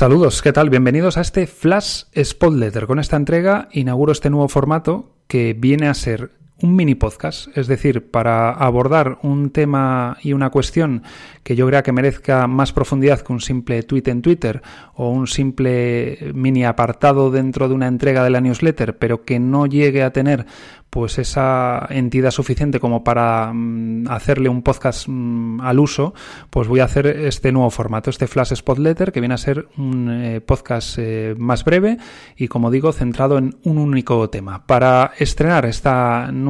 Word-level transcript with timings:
Saludos, 0.00 0.40
¿qué 0.40 0.54
tal? 0.54 0.70
Bienvenidos 0.70 1.18
a 1.18 1.20
este 1.20 1.46
Flash 1.46 2.04
Spotletter. 2.24 2.86
Con 2.86 3.00
esta 3.00 3.18
entrega 3.18 3.68
inauguro 3.70 4.12
este 4.12 4.30
nuevo 4.30 4.48
formato 4.48 5.12
que 5.26 5.52
viene 5.52 5.88
a 5.88 5.92
ser 5.92 6.30
un 6.62 6.76
mini 6.76 6.94
podcast, 6.94 7.56
es 7.56 7.66
decir, 7.66 8.10
para 8.10 8.50
abordar 8.50 9.18
un 9.22 9.50
tema 9.50 10.16
y 10.22 10.32
una 10.32 10.50
cuestión 10.50 11.02
que 11.42 11.56
yo 11.56 11.66
crea 11.66 11.82
que 11.82 11.92
merezca 11.92 12.46
más 12.46 12.72
profundidad 12.72 13.20
que 13.20 13.32
un 13.32 13.40
simple 13.40 13.82
tweet 13.82 14.04
en 14.06 14.22
Twitter 14.22 14.62
o 14.94 15.08
un 15.08 15.26
simple 15.26 16.32
mini 16.34 16.64
apartado 16.64 17.30
dentro 17.30 17.68
de 17.68 17.74
una 17.74 17.86
entrega 17.86 18.22
de 18.22 18.30
la 18.30 18.40
newsletter, 18.40 18.98
pero 18.98 19.24
que 19.24 19.38
no 19.38 19.66
llegue 19.66 20.02
a 20.02 20.12
tener 20.12 20.46
pues 20.90 21.18
esa 21.18 21.86
entidad 21.88 22.32
suficiente 22.32 22.80
como 22.80 23.04
para 23.04 23.52
mm, 23.54 24.08
hacerle 24.08 24.48
un 24.48 24.62
podcast 24.62 25.06
mm, 25.08 25.60
al 25.60 25.78
uso, 25.78 26.14
pues 26.50 26.66
voy 26.66 26.80
a 26.80 26.84
hacer 26.84 27.06
este 27.06 27.52
nuevo 27.52 27.70
formato, 27.70 28.10
este 28.10 28.26
Flash 28.26 28.54
Spotletter, 28.54 29.12
que 29.12 29.20
viene 29.20 29.34
a 29.34 29.38
ser 29.38 29.68
un 29.78 30.10
eh, 30.10 30.40
podcast 30.40 30.98
eh, 30.98 31.36
más 31.38 31.64
breve 31.64 31.96
y, 32.36 32.48
como 32.48 32.72
digo, 32.72 32.92
centrado 32.92 33.38
en 33.38 33.56
un 33.62 33.78
único 33.78 34.28
tema. 34.30 34.66
Para 34.66 35.12
estrenar 35.16 35.64
esta 35.64 36.30
nueva 36.32 36.49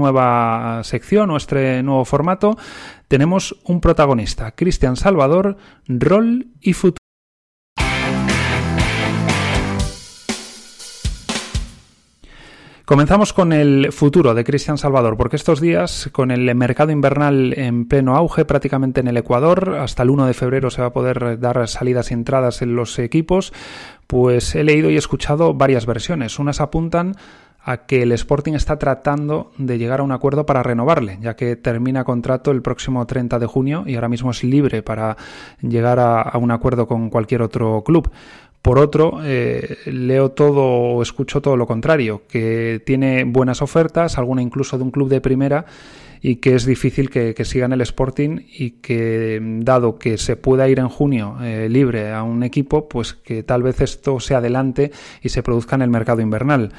sección 0.84 1.30
o 1.30 1.36
este 1.36 1.82
nuevo 1.82 2.04
formato, 2.04 2.56
tenemos 3.08 3.60
un 3.64 3.80
protagonista, 3.80 4.52
Cristian 4.52 4.96
Salvador, 4.96 5.56
rol 5.88 6.46
y 6.60 6.72
futuro. 6.72 7.00
Comenzamos 12.90 13.32
con 13.32 13.52
el 13.52 13.92
futuro 13.92 14.34
de 14.34 14.42
Cristian 14.42 14.76
Salvador, 14.76 15.16
porque 15.16 15.36
estos 15.36 15.60
días, 15.60 16.10
con 16.10 16.32
el 16.32 16.52
mercado 16.56 16.90
invernal 16.90 17.56
en 17.56 17.86
pleno 17.86 18.16
auge 18.16 18.44
prácticamente 18.44 18.98
en 18.98 19.06
el 19.06 19.16
Ecuador, 19.16 19.76
hasta 19.78 20.02
el 20.02 20.10
1 20.10 20.26
de 20.26 20.34
febrero 20.34 20.70
se 20.70 20.80
va 20.80 20.88
a 20.88 20.92
poder 20.92 21.38
dar 21.38 21.68
salidas 21.68 22.10
y 22.10 22.14
entradas 22.14 22.62
en 22.62 22.74
los 22.74 22.98
equipos, 22.98 23.52
pues 24.08 24.56
he 24.56 24.64
leído 24.64 24.90
y 24.90 24.96
escuchado 24.96 25.54
varias 25.54 25.86
versiones. 25.86 26.40
Unas 26.40 26.60
apuntan 26.60 27.14
a 27.62 27.86
que 27.86 28.02
el 28.02 28.12
Sporting 28.12 28.54
está 28.54 28.78
tratando 28.78 29.52
de 29.58 29.78
llegar 29.78 30.00
a 30.00 30.02
un 30.02 30.12
acuerdo 30.12 30.46
para 30.46 30.62
renovarle, 30.62 31.18
ya 31.20 31.36
que 31.36 31.56
termina 31.56 32.04
contrato 32.04 32.50
el 32.50 32.62
próximo 32.62 33.06
30 33.06 33.38
de 33.38 33.46
junio 33.46 33.84
y 33.86 33.94
ahora 33.94 34.08
mismo 34.08 34.30
es 34.30 34.42
libre 34.42 34.82
para 34.82 35.16
llegar 35.60 35.98
a, 36.00 36.36
un 36.38 36.50
acuerdo 36.50 36.86
con 36.86 37.10
cualquier 37.10 37.42
otro 37.42 37.82
club. 37.84 38.10
Por 38.62 38.78
otro, 38.78 39.20
eh, 39.24 39.78
leo 39.86 40.32
todo 40.32 40.62
o 40.62 41.02
escucho 41.02 41.40
todo 41.40 41.56
lo 41.56 41.66
contrario, 41.66 42.22
que 42.28 42.82
tiene 42.84 43.24
buenas 43.24 43.62
ofertas, 43.62 44.18
alguna 44.18 44.42
incluso 44.42 44.76
de 44.76 44.84
un 44.84 44.90
club 44.90 45.08
de 45.08 45.22
primera, 45.22 45.64
y 46.22 46.36
que 46.36 46.54
es 46.54 46.66
difícil 46.66 47.08
que, 47.08 47.34
que 47.34 47.44
sigan 47.44 47.72
el 47.72 47.80
Sporting 47.80 48.40
y 48.52 48.72
que, 48.72 49.40
dado 49.62 49.98
que 49.98 50.18
se 50.18 50.36
pueda 50.36 50.68
ir 50.68 50.78
en 50.78 50.88
junio 50.88 51.38
eh, 51.42 51.68
libre 51.70 52.12
a 52.12 52.22
un 52.22 52.42
equipo, 52.42 52.88
pues 52.88 53.14
que 53.14 53.42
tal 53.42 53.62
vez 53.62 53.80
esto 53.80 54.20
se 54.20 54.34
adelante 54.34 54.90
y 55.22 55.30
se 55.30 55.42
produzca 55.42 55.76
en 55.76 55.82
el 55.82 55.90
mercado 55.90 56.20
invernal. 56.20 56.72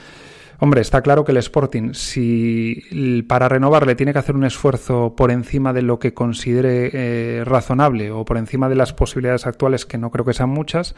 Hombre, 0.63 0.81
está 0.81 1.01
claro 1.01 1.25
que 1.25 1.31
el 1.31 1.39
Sporting, 1.39 1.95
si 1.95 3.23
para 3.27 3.49
renovarle 3.49 3.95
tiene 3.95 4.13
que 4.13 4.19
hacer 4.19 4.35
un 4.35 4.43
esfuerzo 4.43 5.15
por 5.17 5.31
encima 5.31 5.73
de 5.73 5.81
lo 5.81 5.97
que 5.97 6.13
considere 6.13 6.91
eh, 6.93 7.43
razonable 7.43 8.11
o 8.11 8.25
por 8.25 8.37
encima 8.37 8.69
de 8.69 8.75
las 8.75 8.93
posibilidades 8.93 9.47
actuales, 9.47 9.87
que 9.87 9.97
no 9.97 10.11
creo 10.11 10.23
que 10.23 10.35
sean 10.35 10.49
muchas, 10.49 10.93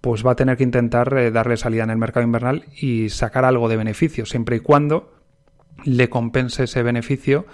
pues 0.00 0.24
va 0.24 0.32
a 0.32 0.36
tener 0.36 0.56
que 0.56 0.64
intentar 0.64 1.14
eh, 1.18 1.30
darle 1.30 1.58
salida 1.58 1.84
en 1.84 1.90
el 1.90 1.98
mercado 1.98 2.24
invernal 2.24 2.64
y 2.80 3.10
sacar 3.10 3.44
algo 3.44 3.68
de 3.68 3.76
beneficio, 3.76 4.24
siempre 4.24 4.56
y 4.56 4.60
cuando 4.60 5.12
le 5.84 6.08
compense 6.08 6.64
ese 6.64 6.82
beneficio 6.82 7.44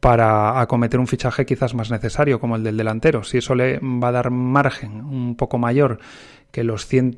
para 0.00 0.60
acometer 0.60 1.00
un 1.00 1.06
fichaje 1.06 1.44
quizás 1.44 1.74
más 1.74 1.90
necesario 1.90 2.40
como 2.40 2.56
el 2.56 2.62
del 2.62 2.76
delantero. 2.76 3.24
Si 3.24 3.38
eso 3.38 3.54
le 3.54 3.78
va 3.80 4.08
a 4.08 4.12
dar 4.12 4.30
margen 4.30 5.00
un 5.04 5.34
poco 5.36 5.58
mayor 5.58 5.98
que 6.50 6.64
los 6.64 6.86
100, 6.86 7.16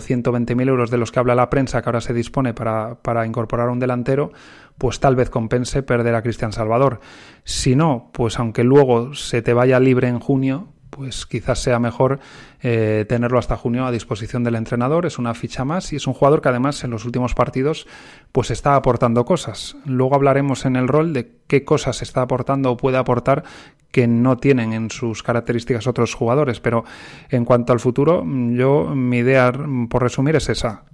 120 0.00 0.54
mil 0.54 0.68
euros 0.68 0.90
de 0.90 0.98
los 0.98 1.12
que 1.12 1.20
habla 1.20 1.34
la 1.34 1.50
prensa 1.50 1.82
que 1.82 1.88
ahora 1.88 2.00
se 2.00 2.14
dispone 2.14 2.52
para, 2.52 2.96
para 2.96 3.26
incorporar 3.26 3.68
un 3.68 3.78
delantero, 3.78 4.32
pues 4.78 4.98
tal 4.98 5.14
vez 5.14 5.30
compense 5.30 5.82
perder 5.82 6.14
a 6.14 6.22
Cristian 6.22 6.52
Salvador. 6.52 7.00
Si 7.44 7.76
no, 7.76 8.10
pues 8.12 8.38
aunque 8.38 8.64
luego 8.64 9.14
se 9.14 9.42
te 9.42 9.52
vaya 9.52 9.78
libre 9.78 10.08
en 10.08 10.18
junio, 10.18 10.68
pues 10.90 11.26
quizás 11.26 11.58
sea 11.58 11.78
mejor 11.78 12.20
eh, 12.62 13.04
tenerlo 13.08 13.38
hasta 13.38 13.56
junio 13.56 13.86
a 13.86 13.90
disposición 13.90 14.44
del 14.44 14.54
entrenador. 14.54 15.06
Es 15.06 15.18
una 15.18 15.34
ficha 15.34 15.64
más 15.64 15.92
y 15.92 15.96
es 15.96 16.06
un 16.06 16.14
jugador 16.14 16.40
que 16.40 16.48
además 16.48 16.82
en 16.84 16.90
los 16.90 17.04
últimos 17.04 17.34
partidos 17.34 17.86
pues 18.32 18.50
está 18.50 18.76
aportando 18.76 19.24
cosas. 19.24 19.76
Luego 19.84 20.14
hablaremos 20.14 20.64
en 20.64 20.76
el 20.76 20.88
rol 20.88 21.12
de 21.12 21.36
qué 21.46 21.64
cosas 21.64 22.02
está 22.02 22.22
aportando 22.22 22.70
o 22.70 22.76
puede 22.76 22.98
aportar 22.98 23.44
que 23.90 24.06
no 24.06 24.36
tienen 24.36 24.72
en 24.72 24.90
sus 24.90 25.22
características 25.22 25.86
otros 25.86 26.14
jugadores. 26.14 26.60
Pero 26.60 26.84
en 27.30 27.44
cuanto 27.44 27.72
al 27.72 27.80
futuro, 27.80 28.24
yo 28.24 28.94
mi 28.94 29.18
idea, 29.18 29.52
por 29.88 30.02
resumir, 30.02 30.36
es 30.36 30.48
esa 30.48 30.84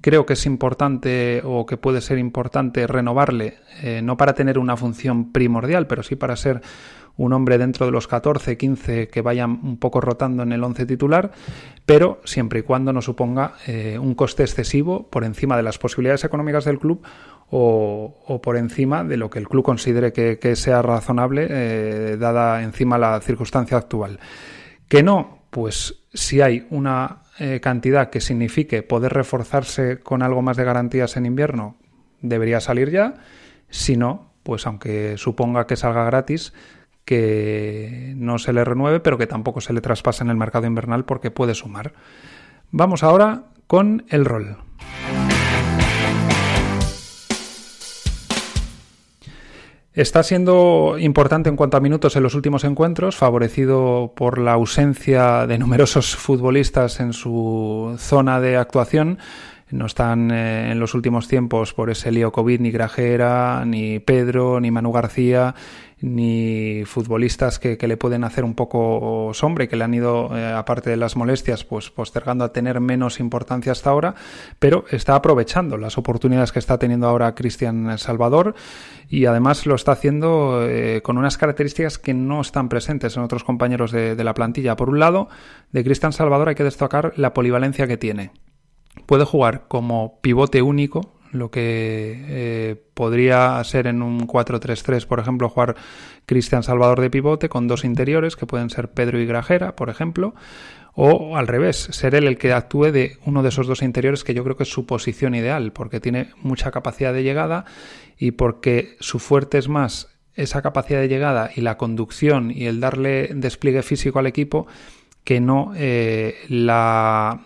creo 0.00 0.26
que 0.26 0.34
es 0.34 0.46
importante 0.46 1.42
o 1.44 1.66
que 1.66 1.76
puede 1.76 2.00
ser 2.00 2.18
importante 2.18 2.86
renovarle, 2.86 3.58
eh, 3.82 4.02
no 4.02 4.16
para 4.16 4.34
tener 4.34 4.58
una 4.58 4.76
función 4.76 5.32
primordial, 5.32 5.86
pero 5.86 6.02
sí 6.02 6.16
para 6.16 6.36
ser 6.36 6.60
un 7.18 7.32
hombre 7.32 7.58
dentro 7.58 7.84
de 7.84 7.92
los 7.92 8.06
14, 8.06 8.56
15 8.56 9.08
que 9.08 9.20
vayan 9.20 9.60
un 9.62 9.76
poco 9.76 10.00
rotando 10.00 10.44
en 10.44 10.52
el 10.52 10.62
11 10.62 10.86
titular, 10.86 11.32
pero 11.84 12.20
siempre 12.24 12.60
y 12.60 12.62
cuando 12.62 12.92
no 12.92 13.02
suponga 13.02 13.54
eh, 13.66 13.98
un 13.98 14.14
coste 14.14 14.44
excesivo 14.44 15.08
por 15.10 15.24
encima 15.24 15.56
de 15.56 15.64
las 15.64 15.78
posibilidades 15.78 16.24
económicas 16.24 16.64
del 16.64 16.78
club 16.78 17.02
o, 17.50 18.40
por 18.42 18.56
encima 18.56 19.04
de 19.04 19.16
lo 19.16 19.30
que 19.30 19.40
el 19.40 19.48
club 19.48 19.64
considere 19.64 20.12
que, 20.12 20.56
sea 20.56 20.80
razonable, 20.80 21.46
eh, 21.50 22.16
dada 22.18 22.62
encima 22.62 22.98
la 22.98 23.20
circunstancia 23.20 23.76
actual. 23.76 24.20
Que 24.86 25.02
no, 25.02 25.38
pues 25.50 26.04
si 26.12 26.40
hay 26.40 26.66
una 26.70 27.22
eh, 27.38 27.60
cantidad 27.60 28.10
que 28.10 28.20
signifique 28.20 28.82
poder 28.82 29.12
reforzarse 29.12 29.98
con 30.00 30.22
algo 30.22 30.42
más 30.42 30.56
de 30.56 30.64
garantías 30.64 31.16
en 31.16 31.26
invierno, 31.26 31.76
debería 32.20 32.60
salir 32.60 32.90
ya. 32.90 33.14
Si 33.70 33.96
no, 33.96 34.32
pues 34.42 34.66
aunque 34.66 35.16
suponga 35.16 35.66
que 35.66 35.76
salga 35.76 36.04
gratis, 36.04 36.52
que 37.08 38.12
no 38.18 38.38
se 38.38 38.52
le 38.52 38.64
renueve, 38.64 39.00
pero 39.00 39.16
que 39.16 39.26
tampoco 39.26 39.62
se 39.62 39.72
le 39.72 39.80
traspase 39.80 40.22
en 40.22 40.28
el 40.28 40.36
mercado 40.36 40.66
invernal 40.66 41.06
porque 41.06 41.30
puede 41.30 41.54
sumar. 41.54 41.94
Vamos 42.70 43.02
ahora 43.02 43.44
con 43.66 44.04
el 44.10 44.26
rol. 44.26 44.58
Está 49.94 50.22
siendo 50.22 50.96
importante 50.98 51.48
en 51.48 51.56
cuanto 51.56 51.78
a 51.78 51.80
minutos 51.80 52.14
en 52.14 52.24
los 52.24 52.34
últimos 52.34 52.62
encuentros, 52.64 53.16
favorecido 53.16 54.12
por 54.14 54.38
la 54.38 54.52
ausencia 54.52 55.46
de 55.46 55.56
numerosos 55.56 56.14
futbolistas 56.14 57.00
en 57.00 57.14
su 57.14 57.96
zona 57.98 58.38
de 58.38 58.58
actuación. 58.58 59.18
No 59.70 59.84
están 59.84 60.30
eh, 60.30 60.72
en 60.72 60.80
los 60.80 60.94
últimos 60.94 61.28
tiempos 61.28 61.74
por 61.74 61.90
ese 61.90 62.10
lío 62.10 62.32
COVID 62.32 62.60
ni 62.60 62.70
Grajera, 62.70 63.64
ni 63.66 63.98
Pedro, 63.98 64.60
ni 64.60 64.70
Manu 64.70 64.92
García, 64.92 65.54
ni 66.00 66.84
futbolistas 66.86 67.58
que, 67.58 67.76
le 67.76 67.96
pueden 67.98 68.24
hacer 68.24 68.44
un 68.44 68.54
poco 68.54 69.30
sombra 69.34 69.64
y 69.64 69.68
que 69.68 69.76
le 69.76 69.84
han 69.84 69.92
ido, 69.92 70.34
eh, 70.36 70.52
aparte 70.52 70.88
de 70.88 70.96
las 70.96 71.16
molestias, 71.16 71.64
pues 71.64 71.90
postergando 71.90 72.44
a 72.44 72.52
tener 72.52 72.80
menos 72.80 73.20
importancia 73.20 73.72
hasta 73.72 73.90
ahora, 73.90 74.14
pero 74.58 74.84
está 74.90 75.14
aprovechando 75.14 75.76
las 75.76 75.98
oportunidades 75.98 76.52
que 76.52 76.60
está 76.60 76.78
teniendo 76.78 77.06
ahora 77.06 77.34
Cristian 77.34 77.98
Salvador 77.98 78.54
y 79.10 79.26
además 79.26 79.66
lo 79.66 79.74
está 79.74 79.92
haciendo 79.92 80.66
eh, 80.66 81.02
con 81.02 81.18
unas 81.18 81.36
características 81.36 81.98
que 81.98 82.14
no 82.14 82.40
están 82.40 82.70
presentes 82.70 83.16
en 83.16 83.22
otros 83.22 83.44
compañeros 83.44 83.92
de, 83.92 84.14
de 84.14 84.24
la 84.24 84.34
plantilla. 84.34 84.76
Por 84.76 84.88
un 84.88 84.98
lado, 84.98 85.28
de 85.72 85.84
Cristian 85.84 86.12
Salvador 86.12 86.48
hay 86.48 86.54
que 86.54 86.64
destacar 86.64 87.12
la 87.16 87.34
polivalencia 87.34 87.86
que 87.86 87.96
tiene. 87.96 88.30
Puede 89.06 89.24
jugar 89.24 89.64
como 89.68 90.18
pivote 90.20 90.62
único, 90.62 91.12
lo 91.32 91.50
que 91.50 92.24
eh, 92.26 92.76
podría 92.94 93.62
ser 93.64 93.86
en 93.86 94.02
un 94.02 94.26
4-3-3, 94.26 95.06
por 95.06 95.20
ejemplo, 95.20 95.48
jugar 95.48 95.76
Cristian 96.26 96.62
Salvador 96.62 97.00
de 97.00 97.10
pivote 97.10 97.48
con 97.48 97.68
dos 97.68 97.84
interiores, 97.84 98.36
que 98.36 98.46
pueden 98.46 98.70
ser 98.70 98.90
Pedro 98.90 99.20
y 99.20 99.26
Grajera, 99.26 99.76
por 99.76 99.90
ejemplo, 99.90 100.34
o 100.94 101.36
al 101.36 101.46
revés, 101.46 101.76
ser 101.76 102.14
él 102.14 102.26
el 102.26 102.38
que 102.38 102.52
actúe 102.52 102.90
de 102.90 103.18
uno 103.24 103.42
de 103.42 103.50
esos 103.50 103.66
dos 103.66 103.82
interiores, 103.82 104.24
que 104.24 104.34
yo 104.34 104.42
creo 104.42 104.56
que 104.56 104.64
es 104.64 104.72
su 104.72 104.84
posición 104.84 105.34
ideal, 105.34 105.72
porque 105.72 106.00
tiene 106.00 106.30
mucha 106.42 106.70
capacidad 106.70 107.12
de 107.12 107.22
llegada 107.22 107.66
y 108.18 108.32
porque 108.32 108.96
su 109.00 109.18
fuerte 109.18 109.58
es 109.58 109.68
más 109.68 110.08
esa 110.34 110.62
capacidad 110.62 111.00
de 111.00 111.08
llegada 111.08 111.50
y 111.54 111.60
la 111.60 111.76
conducción 111.76 112.50
y 112.50 112.66
el 112.66 112.80
darle 112.80 113.30
despliegue 113.34 113.82
físico 113.82 114.18
al 114.18 114.26
equipo 114.26 114.66
que 115.24 115.40
no 115.40 115.72
eh, 115.76 116.36
la 116.48 117.42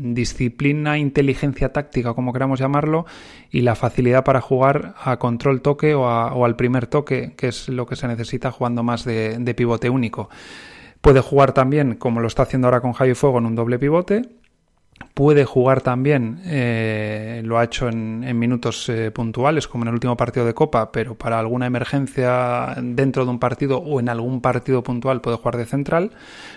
disciplina, 0.00 0.98
inteligencia 0.98 1.72
táctica, 1.72 2.14
como 2.14 2.32
queramos 2.32 2.58
llamarlo, 2.58 3.06
y 3.50 3.60
la 3.60 3.74
facilidad 3.74 4.24
para 4.24 4.40
jugar 4.40 4.94
a 5.02 5.18
control 5.18 5.60
toque 5.60 5.94
o, 5.94 6.44
al 6.44 6.56
primer 6.56 6.86
toque, 6.86 7.34
que 7.36 7.48
es 7.48 7.68
lo 7.68 7.86
que 7.86 7.96
se 7.96 8.08
necesita 8.08 8.50
jugando 8.50 8.82
más 8.82 9.04
de, 9.04 9.54
pivote 9.56 9.90
único. 9.90 10.30
Puede 11.00 11.20
jugar 11.20 11.52
también, 11.52 11.94
como 11.96 12.20
lo 12.20 12.26
está 12.26 12.44
haciendo 12.44 12.68
ahora 12.68 12.80
con 12.80 12.92
Javi 12.92 13.14
Fuego, 13.14 13.38
en 13.38 13.46
un 13.46 13.54
doble 13.54 13.78
pivote. 13.78 14.22
Puede 15.14 15.44
jugar 15.46 15.80
también, 15.80 16.40
eh, 16.44 17.40
lo 17.44 17.58
ha 17.58 17.64
hecho 17.64 17.88
en, 17.88 18.38
minutos 18.38 18.88
eh, 18.88 19.10
puntuales, 19.10 19.66
como 19.66 19.84
en 19.84 19.88
el 19.88 19.94
último 19.94 20.16
partido 20.16 20.44
de 20.44 20.52
Copa, 20.52 20.92
pero 20.92 21.14
para 21.14 21.38
alguna 21.38 21.66
emergencia 21.66 22.74
dentro 22.82 23.24
de 23.24 23.30
un 23.30 23.38
partido 23.38 23.78
o 23.78 23.98
en 23.98 24.10
algún 24.10 24.42
partido 24.42 24.82
puntual 24.82 25.22
puede 25.22 25.38
jugar 25.38 25.56
de 25.56 25.64
central, 25.64 26.10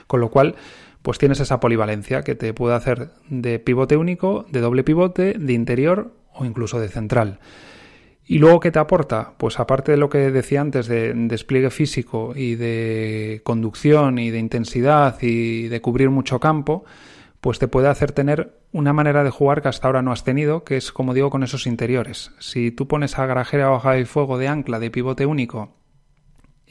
con 0.07 0.19
lo 0.19 0.29
cual 0.29 0.55
pues 1.03 1.19
tienes 1.19 1.39
esa 1.41 1.59
polivalencia 1.59 2.23
que 2.23 2.33
te 2.33 2.53
puede 2.53 2.75
hacer 2.75 3.11
de 3.29 3.59
pivote 3.59 3.97
único, 3.97 4.45
de 4.49 4.61
doble 4.61 4.83
pivote, 4.83 5.33
de 5.37 5.53
interior 5.53 6.13
o 6.33 6.45
incluso 6.45 6.79
de 6.79 6.87
central. 6.87 7.39
¿Y 8.25 8.39
luego 8.39 8.61
qué 8.61 8.71
te 8.71 8.79
aporta? 8.79 9.33
Pues 9.37 9.59
aparte 9.59 9.91
de 9.91 9.97
lo 9.97 10.09
que 10.09 10.31
decía 10.31 10.61
antes 10.61 10.87
de 10.87 11.13
despliegue 11.13 11.69
físico 11.69 12.33
y 12.35 12.55
de 12.55 13.41
conducción 13.43 14.17
y 14.17 14.31
de 14.31 14.39
intensidad 14.39 15.21
y 15.21 15.67
de 15.67 15.81
cubrir 15.81 16.09
mucho 16.09 16.39
campo, 16.39 16.85
pues 17.41 17.59
te 17.59 17.67
puede 17.67 17.89
hacer 17.89 18.13
tener 18.13 18.61
una 18.71 18.93
manera 18.93 19.25
de 19.25 19.29
jugar 19.29 19.61
que 19.61 19.67
hasta 19.67 19.87
ahora 19.87 20.01
no 20.01 20.13
has 20.13 20.23
tenido, 20.23 20.63
que 20.63 20.77
es 20.77 20.93
como 20.93 21.13
digo 21.13 21.29
con 21.29 21.43
esos 21.43 21.67
interiores. 21.67 22.31
Si 22.39 22.71
tú 22.71 22.87
pones 22.87 23.19
a 23.19 23.25
Grajera 23.25 23.71
o 23.71 23.75
a 23.75 24.05
Fuego 24.05 24.37
de 24.37 24.47
ancla 24.47 24.79
de 24.79 24.89
pivote 24.89 25.25
único, 25.25 25.75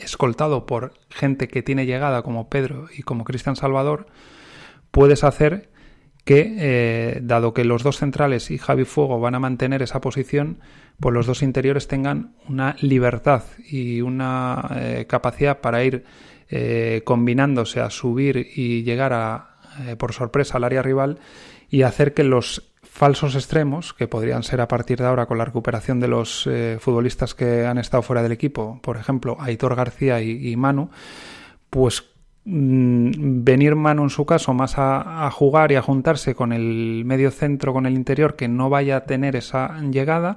escoltado 0.04 0.66
por 0.66 0.94
gente 1.10 1.48
que 1.48 1.62
tiene 1.62 1.86
llegada 1.86 2.22
como 2.22 2.48
Pedro 2.48 2.88
y 2.96 3.02
como 3.02 3.24
Cristian 3.24 3.56
Salvador, 3.56 4.06
puedes 4.90 5.24
hacer 5.24 5.70
que, 6.24 6.56
eh, 6.58 7.20
dado 7.22 7.52
que 7.52 7.64
los 7.64 7.82
dos 7.82 7.98
centrales 7.98 8.50
y 8.50 8.58
Javi 8.58 8.84
Fuego 8.84 9.20
van 9.20 9.34
a 9.34 9.40
mantener 9.40 9.82
esa 9.82 10.00
posición, 10.00 10.60
pues 11.00 11.12
los 11.14 11.26
dos 11.26 11.42
interiores 11.42 11.88
tengan 11.88 12.36
una 12.48 12.76
libertad 12.80 13.42
y 13.68 14.00
una 14.02 14.68
eh, 14.76 15.06
capacidad 15.08 15.60
para 15.60 15.82
ir 15.82 16.04
eh, 16.48 17.02
combinándose 17.04 17.80
a 17.80 17.90
subir 17.90 18.48
y 18.54 18.82
llegar 18.82 19.12
a, 19.12 19.48
por 19.98 20.12
sorpresa 20.12 20.58
al 20.58 20.64
área 20.64 20.82
rival 20.82 21.18
y 21.70 21.82
hacer 21.82 22.12
que 22.12 22.24
los 22.24 22.71
falsos 22.92 23.34
extremos, 23.34 23.94
que 23.94 24.06
podrían 24.06 24.42
ser 24.42 24.60
a 24.60 24.68
partir 24.68 24.98
de 24.98 25.06
ahora 25.06 25.26
con 25.26 25.38
la 25.38 25.44
recuperación 25.46 25.98
de 25.98 26.08
los 26.08 26.48
futbolistas 26.78 27.34
que 27.34 27.66
han 27.66 27.78
estado 27.78 28.02
fuera 28.02 28.22
del 28.22 28.32
equipo, 28.32 28.80
por 28.82 28.98
ejemplo, 28.98 29.36
Aitor 29.40 29.74
García 29.74 30.20
y, 30.20 30.54
Manu, 30.56 30.90
pues 31.70 32.12
Mm, 32.44 33.44
venir 33.44 33.76
mano 33.76 34.02
en 34.02 34.10
su 34.10 34.26
caso 34.26 34.52
más 34.52 34.74
a, 34.76 35.30
jugar 35.30 35.70
y 35.70 35.76
a 35.76 35.82
juntarse 35.82 36.34
con 36.34 36.52
el 36.52 37.04
medio 37.04 37.30
centro, 37.30 37.72
con 37.72 37.86
el 37.86 37.94
interior, 37.94 38.34
que 38.34 38.48
no 38.48 38.68
vaya 38.68 38.96
a 38.96 39.04
tener 39.04 39.36
esa 39.36 39.80
llegada. 39.80 40.36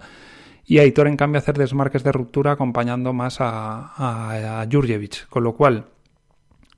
Y 0.65 0.79
Aitor, 0.79 1.07
en 1.07 1.17
cambio, 1.17 1.39
hacer 1.39 1.57
desmarques 1.57 2.03
de 2.03 2.11
ruptura 2.11 2.51
acompañando 2.53 3.13
más 3.13 3.39
a, 3.41 4.61
a, 4.61 4.67
Jurjevic. 4.71 5.27
Con 5.29 5.43
lo 5.43 5.53
cual, 5.53 5.85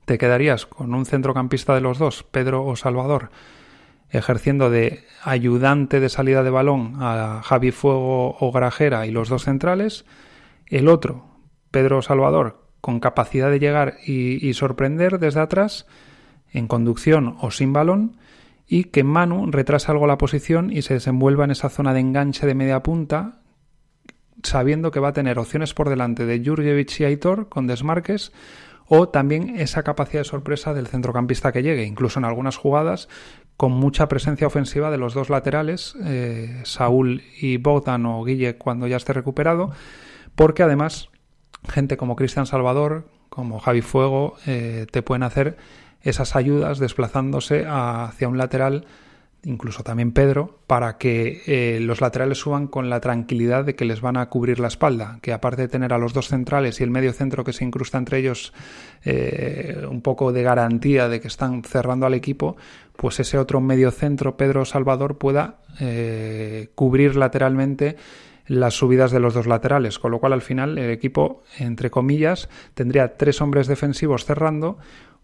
te 0.04 0.18
quedarías 0.18 0.66
con 0.66 0.94
un 0.94 1.06
centrocampista 1.06 1.74
de 1.74 1.80
los 1.82 1.98
dos, 1.98 2.22
Pedro 2.22 2.64
o 2.64 2.76
Salvador, 2.76 3.30
ejerciendo 4.10 4.70
de 4.70 5.04
ayudante 5.22 6.00
de 6.00 6.08
salida 6.08 6.42
de 6.42 6.50
balón 6.50 6.94
a 7.00 7.42
Javi 7.44 7.72
Fuego 7.72 8.36
o 8.38 8.52
Grajera 8.52 9.06
y 9.06 9.10
los 9.10 9.28
dos 9.28 9.44
centrales. 9.44 10.04
El 10.66 10.88
otro, 10.88 11.26
Pedro 11.70 12.02
Salvador, 12.02 12.64
con 12.80 13.00
capacidad 13.00 13.50
de 13.50 13.58
llegar 13.58 13.96
y, 14.06 14.52
sorprender 14.54 15.18
desde 15.18 15.40
atrás, 15.40 15.86
en 16.52 16.68
conducción 16.68 17.36
o 17.40 17.50
sin 17.50 17.72
balón, 17.72 18.16
y 18.66 18.84
que 18.84 19.04
Manu 19.04 19.50
retrase 19.50 19.90
algo 19.90 20.06
la 20.06 20.18
posición 20.18 20.70
y 20.70 20.82
se 20.82 20.94
desenvuelva 20.94 21.44
en 21.44 21.50
esa 21.50 21.70
zona 21.70 21.94
de 21.94 22.00
enganche 22.00 22.46
de 22.46 22.54
media 22.54 22.82
punta, 22.82 23.40
sabiendo 24.42 24.90
que 24.90 25.00
va 25.00 25.08
a 25.08 25.12
tener 25.12 25.38
opciones 25.38 25.74
por 25.74 25.88
delante 25.88 26.26
de 26.26 26.42
Jurjevic 26.44 27.00
y 27.00 27.04
Aitor 27.04 27.48
con 27.48 27.66
desmarques, 27.66 28.32
o 28.86 29.08
también 29.08 29.58
esa 29.58 29.82
capacidad 29.82 30.20
de 30.20 30.28
sorpresa 30.28 30.72
del 30.72 30.86
centrocampista 30.86 31.52
que 31.52 31.62
llegue, 31.62 31.84
incluso 31.84 32.18
en 32.18 32.24
algunas 32.24 32.56
jugadas 32.56 33.08
con 33.58 33.72
mucha 33.72 34.08
presencia 34.08 34.46
ofensiva 34.46 34.88
de 34.88 34.98
los 34.98 35.14
dos 35.14 35.30
laterales, 35.30 35.96
eh, 36.04 36.60
Saúl 36.62 37.24
y 37.40 37.56
Bogdan 37.56 38.06
o 38.06 38.22
Guille 38.22 38.56
cuando 38.56 38.86
ya 38.86 38.96
esté 38.96 39.12
recuperado, 39.12 39.72
porque 40.36 40.62
además 40.62 41.08
gente 41.68 41.96
como 41.96 42.14
Cristian 42.14 42.46
Salvador, 42.46 43.08
como 43.28 43.58
Javi 43.58 43.82
Fuego, 43.82 44.36
eh, 44.46 44.86
te 44.92 45.02
pueden 45.02 45.24
hacer 45.24 45.56
esas 46.02 46.36
ayudas 46.36 46.78
desplazándose 46.78 47.66
hacia 47.68 48.28
un 48.28 48.38
lateral, 48.38 48.86
incluso 49.44 49.82
también 49.82 50.12
Pedro, 50.12 50.58
para 50.66 50.98
que 50.98 51.42
eh, 51.46 51.80
los 51.80 52.00
laterales 52.00 52.38
suban 52.38 52.66
con 52.66 52.90
la 52.90 53.00
tranquilidad 53.00 53.64
de 53.64 53.74
que 53.74 53.84
les 53.84 54.00
van 54.00 54.16
a 54.16 54.28
cubrir 54.28 54.60
la 54.60 54.68
espalda, 54.68 55.18
que 55.22 55.32
aparte 55.32 55.62
de 55.62 55.68
tener 55.68 55.92
a 55.92 55.98
los 55.98 56.12
dos 56.12 56.28
centrales 56.28 56.80
y 56.80 56.84
el 56.84 56.90
medio 56.90 57.12
centro 57.12 57.44
que 57.44 57.52
se 57.52 57.64
incrusta 57.64 57.98
entre 57.98 58.18
ellos 58.18 58.52
eh, 59.04 59.86
un 59.88 60.02
poco 60.02 60.32
de 60.32 60.42
garantía 60.42 61.08
de 61.08 61.20
que 61.20 61.28
están 61.28 61.62
cerrando 61.62 62.06
al 62.06 62.14
equipo, 62.14 62.56
pues 62.96 63.20
ese 63.20 63.38
otro 63.38 63.60
medio 63.60 63.90
centro, 63.90 64.36
Pedro 64.36 64.64
Salvador, 64.64 65.18
pueda 65.18 65.58
cubrir 66.74 67.14
lateralmente 67.14 67.94
las 68.48 68.74
subidas 68.74 69.12
de 69.12 69.20
los 69.20 69.34
dos 69.34 69.46
laterales, 69.46 69.98
con 69.98 70.10
lo 70.10 70.18
cual 70.18 70.32
al 70.32 70.42
final 70.42 70.78
el 70.78 70.90
equipo, 70.90 71.42
entre 71.58 71.90
comillas, 71.90 72.48
tendría 72.74 73.16
tres 73.16 73.40
hombres 73.40 73.66
defensivos 73.66 74.24
cerrando, 74.24 74.78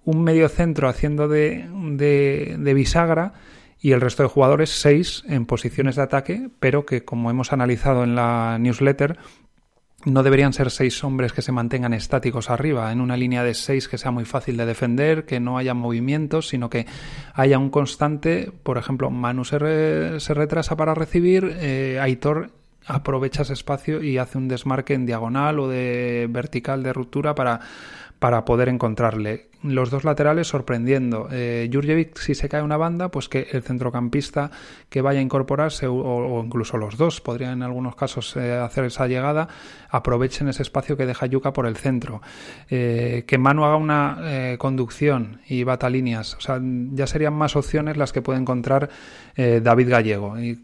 un 0.04 0.22
medio 0.22 0.48
centro 0.48 0.88
haciendo 0.88 1.26
de, 1.28 1.66
de, 2.58 2.74
bisagra 2.74 3.32
y 3.84 3.92
el 3.92 4.00
resto 4.00 4.22
de 4.22 4.30
jugadores 4.30 4.70
seis 4.70 5.22
en 5.28 5.44
posiciones 5.44 5.96
de 5.96 6.00
ataque, 6.00 6.48
pero 6.58 6.86
que 6.86 7.04
como 7.04 7.30
hemos 7.30 7.52
analizado 7.52 8.02
en 8.02 8.14
la 8.14 8.56
newsletter, 8.58 9.18
no 10.06 10.22
deberían 10.22 10.54
ser 10.54 10.70
seis 10.70 11.04
hombres 11.04 11.34
que 11.34 11.42
se 11.42 11.52
mantengan 11.52 11.92
estáticos 11.92 12.48
arriba, 12.48 12.90
en 12.92 13.02
una 13.02 13.18
línea 13.18 13.44
de 13.44 13.52
seis 13.52 13.86
que 13.86 13.98
sea 13.98 14.10
muy 14.10 14.24
fácil 14.24 14.56
de 14.56 14.64
defender, 14.64 15.26
que 15.26 15.38
no 15.38 15.58
haya 15.58 15.74
movimientos, 15.74 16.48
sino 16.48 16.70
que 16.70 16.86
haya 17.34 17.58
un 17.58 17.68
constante, 17.68 18.50
por 18.62 18.78
ejemplo, 18.78 19.10
Manu 19.10 19.44
se, 19.44 19.58
retrasa 19.58 20.76
para 20.78 20.94
recibir, 20.94 21.54
eh, 21.60 21.98
Aitor 22.00 22.52
aprovecha 22.86 23.42
ese 23.42 23.52
espacio 23.52 24.02
y 24.02 24.16
hace 24.16 24.38
un 24.38 24.48
desmarque 24.48 24.94
en 24.94 25.04
diagonal 25.04 25.58
o 25.58 25.68
de 25.68 26.26
vertical 26.30 26.82
de 26.82 26.94
ruptura 26.94 27.34
para, 27.34 27.60
para 28.18 28.46
poder 28.46 28.70
encontrarle. 28.70 29.50
Los 29.64 29.88
dos 29.88 30.04
laterales 30.04 30.46
sorprendiendo. 30.46 31.28
Eh, 31.32 31.70
Jurjevic, 31.72 32.18
si 32.18 32.34
se 32.34 32.50
cae 32.50 32.60
una 32.60 32.76
banda, 32.76 33.10
pues 33.10 33.30
que 33.30 33.48
el 33.50 33.62
centrocampista 33.62 34.50
que 34.90 35.00
vaya 35.00 35.20
a 35.20 35.22
incorporarse, 35.22 35.86
o, 35.86 36.42
incluso 36.44 36.76
los 36.76 36.98
dos, 36.98 37.22
podrían 37.22 37.52
en 37.54 37.62
algunos 37.62 37.96
casos 37.96 38.36
eh, 38.36 38.52
hacer 38.52 38.84
esa 38.84 39.06
llegada, 39.06 39.48
aprovechen 39.88 40.48
ese 40.48 40.60
espacio 40.60 40.98
que 40.98 41.06
deja 41.06 41.24
Yuca 41.24 41.54
por 41.54 41.66
el 41.66 41.76
centro. 41.76 42.20
Eh, 42.68 43.24
que 43.26 43.38
Manu 43.38 43.64
haga 43.64 43.76
una 43.76 44.18
eh, 44.20 44.56
conducción 44.58 45.40
y 45.48 45.64
bata 45.64 45.88
líneas. 45.88 46.34
O 46.34 46.42
sea, 46.42 46.60
ya 46.62 47.06
serían 47.06 47.32
más 47.32 47.56
opciones 47.56 47.96
las 47.96 48.12
que 48.12 48.20
puede 48.20 48.40
encontrar 48.40 48.90
David 49.34 49.88
Gallego. 49.88 50.38
Y 50.38 50.62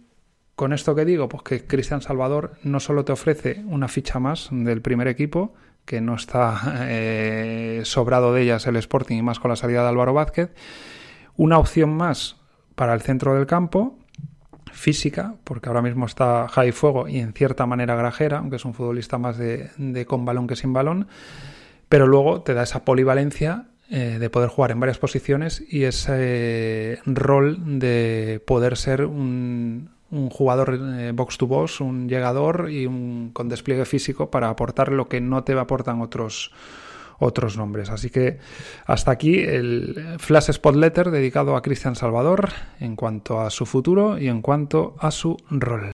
con 0.54 0.75
esto 0.75 0.95
que 0.95 1.07
digo, 1.07 1.26
pues 1.26 1.42
que 1.42 1.66
Cristian 1.66 2.02
Salvador 2.02 2.59
no 2.64 2.80
solo 2.80 3.02
te 3.02 3.12
ofrece 3.12 3.62
una 3.66 3.88
ficha 3.88 4.19
más 4.19 4.50
del 4.52 4.83
primer 4.83 5.09
equipo, 5.09 5.54
que 5.90 6.00
no 6.00 6.14
está 6.14 6.87
eh, 6.87 7.80
sobrado 7.82 8.32
de 8.32 8.42
ellas 8.42 8.64
el 8.68 8.76
Sporting 8.76 9.16
y 9.16 9.23
más 9.23 9.40
con 9.40 9.49
la 9.49 9.56
salida 9.56 9.82
de 9.82 9.88
Álvaro 9.88 10.14
Vázquez, 10.14 10.54
una 11.37 11.59
opción 11.59 11.90
más 11.97 12.37
para 12.76 12.94
el 12.94 13.00
centro 13.00 13.35
del 13.35 13.49
campo, 13.49 13.99
física, 14.70 15.35
porque 15.42 15.68
ahora 15.68 15.82
mismo 15.82 16.06
está 16.06 16.47
Jai 16.47 16.70
Fuego 16.70 17.09
y 17.09 17.18
en 17.18 17.32
cierta 17.32 17.66
manera 17.66 17.97
Grajera, 17.97 18.38
aunque 18.38 18.54
es 18.54 18.64
un 18.64 18.73
futbolista 18.73 19.18
más 19.18 19.37
de, 19.37 20.06
con 20.06 20.25
balón 20.25 20.47
que 20.47 20.54
sin 20.54 20.73
balón, 20.73 21.09
pero 21.88 22.06
luego 22.06 22.42
te 22.42 22.54
da 22.54 22.62
esa 22.62 22.85
polivalencia 22.85 23.66
eh, 23.90 24.18
de 24.20 24.30
poder 24.30 24.49
jugar 24.49 24.70
en 24.70 24.78
varias 24.78 24.99
posiciones 24.99 25.61
y 25.68 25.82
ese 25.82 27.00
rol 27.04 27.80
de 27.80 28.40
poder 28.47 28.76
ser 28.76 29.06
un, 29.06 29.90
un 30.11 30.31
jugador 30.31 30.79
eh, 30.99 31.12
box 31.14 31.38
to 31.38 31.47
box, 31.47 31.81
un 31.81 32.09
llegador 32.09 32.71
y 32.71 32.87
un 32.87 33.31
con 33.33 33.49
despliegue 33.49 33.85
físico 33.85 34.31
para 34.31 34.49
aportar 34.49 34.93
lo 34.93 35.09
que 35.09 35.21
no 35.21 35.45
te 35.45 35.52
aportan 35.59 36.00
otros 36.00 36.52
otros 37.21 37.57
nombres. 37.57 37.90
Así 37.90 38.11
que 38.11 38.38
hasta 38.87 39.11
aquí 39.11 39.40
el 39.40 40.17
Flash 40.19 40.50
Spot 40.50 40.75
Letter 40.75 41.11
dedicado 41.11 41.55
a 41.55 41.62
Cristian 41.62 41.95
Salvador 41.95 42.49
en 42.81 42.97
cuanto 42.97 43.40
a 43.40 43.50
su 43.50 43.67
futuro 43.67 44.19
y 44.19 44.29
en 44.29 44.40
cuanto 44.43 44.97
a 44.99 45.11
su 45.11 45.37
rol. 45.50 45.93